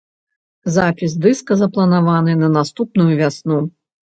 [0.77, 3.61] Запіс дыска запланаваны на наступную вясну.